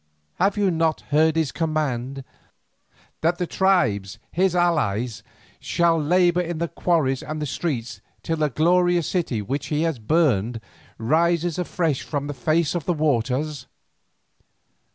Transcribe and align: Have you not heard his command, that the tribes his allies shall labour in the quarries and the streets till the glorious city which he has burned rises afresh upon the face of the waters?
Have 0.39 0.57
you 0.57 0.71
not 0.71 1.01
heard 1.11 1.35
his 1.35 1.51
command, 1.51 2.23
that 3.21 3.37
the 3.37 3.45
tribes 3.45 4.17
his 4.31 4.55
allies 4.55 5.21
shall 5.59 6.01
labour 6.01 6.41
in 6.41 6.57
the 6.57 6.67
quarries 6.67 7.21
and 7.21 7.39
the 7.39 7.45
streets 7.45 8.01
till 8.23 8.37
the 8.37 8.49
glorious 8.49 9.07
city 9.07 9.43
which 9.43 9.67
he 9.67 9.83
has 9.83 9.99
burned 9.99 10.59
rises 10.97 11.59
afresh 11.59 12.03
upon 12.03 12.25
the 12.25 12.33
face 12.33 12.73
of 12.73 12.85
the 12.85 12.93
waters? 12.95 13.67